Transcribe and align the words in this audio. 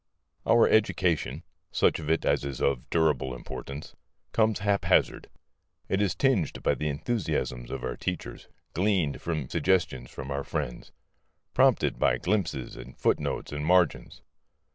Our 0.47 0.67
education 0.67 1.43
such 1.71 1.99
of 1.99 2.09
it 2.09 2.25
as 2.25 2.43
is 2.43 2.59
of 2.59 2.89
durable 2.89 3.35
importance 3.35 3.95
comes 4.31 4.57
haphazard. 4.61 5.29
It 5.89 6.01
is 6.01 6.15
tinged 6.15 6.63
by 6.63 6.73
the 6.73 6.89
enthusiasms 6.89 7.69
of 7.69 7.83
our 7.83 7.97
teachers, 7.97 8.47
gleaned 8.73 9.23
by 9.23 9.45
suggestions 9.47 10.09
from 10.09 10.31
our 10.31 10.43
friends, 10.43 10.91
prompted 11.53 11.99
by 11.99 12.17
glimpses 12.17 12.75
and 12.75 12.97
footnotes 12.97 13.51
and 13.51 13.63
margins. 13.63 14.23